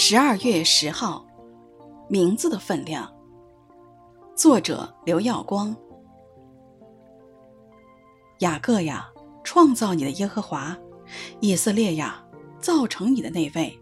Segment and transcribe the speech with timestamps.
[0.00, 1.26] 十二月十号，
[2.08, 3.12] 名字的分量。
[4.36, 5.74] 作者刘耀光。
[8.38, 9.10] 雅各呀，
[9.42, 10.72] 创造你的耶和华；
[11.40, 12.24] 以色列呀，
[12.60, 13.76] 造成你的那位。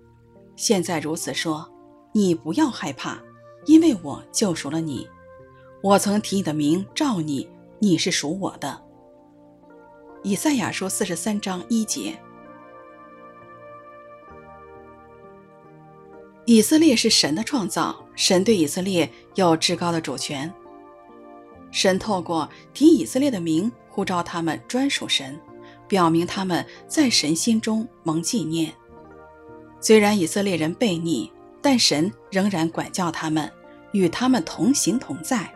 [0.57, 1.71] 现在如此说，
[2.13, 3.19] 你不要害怕，
[3.67, 5.07] 因为我救赎了你。
[5.83, 7.47] 我曾提你的名召你，
[7.79, 8.83] 你是属我的。
[10.23, 12.19] 以赛亚书四十三章一节。
[16.49, 20.53] 以色列是神的创造，神对以色列有至高的主权。
[21.73, 25.37] 神透过提以色列的名呼召他们专属神，
[25.89, 28.73] 表明他们在神心中蒙纪念。
[29.81, 33.51] 虽然以色列人悖逆，但神仍然管教他们，
[33.91, 35.53] 与他们同行同在，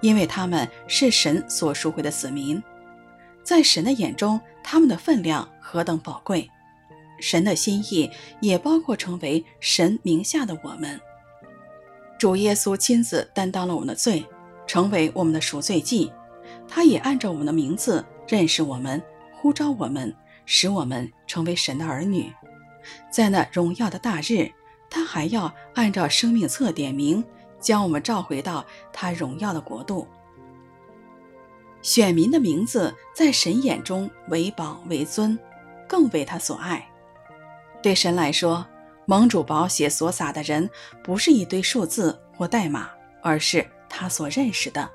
[0.00, 2.60] 因为他们是神所赎回的子民。
[3.42, 6.50] 在神的眼中，他们的分量何等宝贵！
[7.20, 11.00] 神的心意也包括成为神名下的我们。
[12.18, 14.24] 主耶稣亲自担当了我们的罪，
[14.66, 16.12] 成为我们的赎罪祭。
[16.68, 22.32] 他也按照我们的名字认识我们，呼召我们，使我们成为神的儿女。
[23.10, 24.50] 在那荣耀的大日，
[24.88, 27.24] 他还要按照生命册点名，
[27.58, 30.06] 将我们召回到他荣耀的国度。
[31.82, 35.38] 选民的名字在神眼中为宝为尊，
[35.88, 36.89] 更为他所爱。
[37.82, 38.66] 对神来说，
[39.06, 40.68] 蒙主宝血所洒的人，
[41.02, 42.90] 不是一堆数字或代码，
[43.22, 44.88] 而是他所认识的，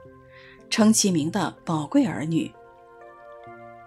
[0.69, 2.51] 称其名的宝贵儿女。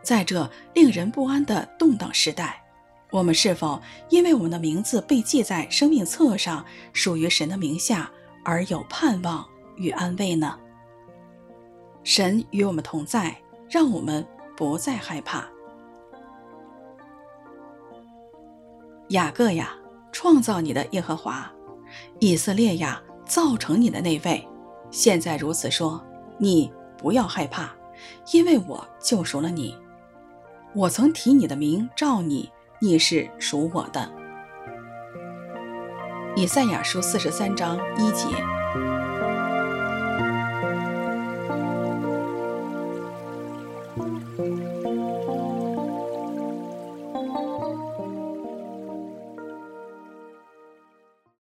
[0.02, 2.62] 在这令人不安的动荡时代，
[3.10, 8.10] 我们是否因为我们的名字被记在生命册上，属于神的名下，
[8.44, 9.46] 而有盼望
[9.76, 10.58] 与安慰呢？
[12.04, 13.36] 神与我们同在，
[13.68, 15.46] 让我们不再害怕。
[19.08, 19.70] 雅各呀，
[20.12, 21.50] 创造你的耶和华；
[22.18, 24.46] 以色列呀，造成你的那位。
[24.90, 26.04] 现在如此说，
[26.36, 27.70] 你不要害怕，
[28.32, 29.74] 因为我救赎了你。
[30.74, 32.50] 我曾提你的名召你，
[32.80, 34.10] 你是属我的。
[36.36, 38.26] 以赛亚书四十三章一节。